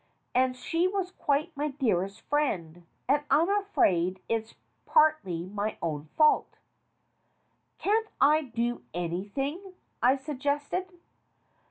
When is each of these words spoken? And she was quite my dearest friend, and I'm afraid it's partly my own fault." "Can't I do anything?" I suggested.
And 0.33 0.57
she 0.57 0.87
was 0.87 1.11
quite 1.11 1.55
my 1.55 1.67
dearest 1.67 2.21
friend, 2.21 2.87
and 3.07 3.23
I'm 3.29 3.49
afraid 3.51 4.19
it's 4.27 4.55
partly 4.87 5.45
my 5.45 5.77
own 5.79 6.05
fault." 6.17 6.57
"Can't 7.77 8.07
I 8.19 8.41
do 8.41 8.83
anything?" 8.95 9.75
I 10.01 10.15
suggested. 10.15 10.91